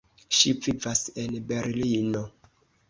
[0.37, 2.29] Ŝi vivas en Berlino.